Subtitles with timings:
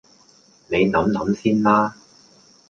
[0.67, 1.95] 你諗諗先啦